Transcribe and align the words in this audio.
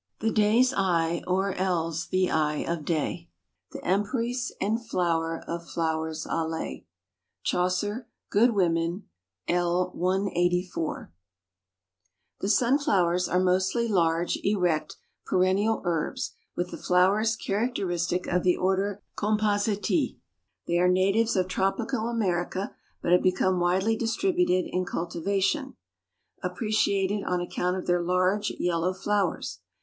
The 0.19 0.31
dayesye 0.31 1.23
or 1.27 1.53
elles 1.53 2.07
the 2.07 2.31
eye 2.31 2.65
of 2.67 2.85
day, 2.85 3.29
The 3.71 3.81
emperice 3.85 4.49
and 4.59 4.83
flour 4.83 5.43
of 5.47 5.69
floures 5.69 6.25
alle. 6.25 6.79
Chaucer, 7.43 8.07
Good 8.31 8.55
Women, 8.55 9.03
l. 9.47 9.91
184. 9.93 11.13
The 12.39 12.49
sunflowers 12.49 13.29
are 13.29 13.39
mostly 13.39 13.87
large, 13.87 14.39
erect, 14.43 14.97
perennial 15.27 15.83
herbs, 15.85 16.31
with 16.55 16.71
the 16.71 16.77
flowers 16.79 17.35
characteristic 17.35 18.25
of 18.25 18.41
the 18.41 18.57
order 18.57 19.03
Compositae. 19.15 20.17
They 20.65 20.79
are 20.79 20.89
natives 20.89 21.35
of 21.35 21.47
tropical 21.47 22.09
America, 22.09 22.73
but 23.03 23.11
have 23.11 23.21
become 23.21 23.59
widely 23.59 23.95
distributed 23.95 24.65
in 24.67 24.83
cultivation, 24.83 25.75
appreciated 26.41 27.23
on 27.25 27.39
account 27.39 27.77
of 27.77 27.85
their 27.85 28.01
large 28.01 28.51
yellow 28.57 28.95
flowers. 28.95 29.59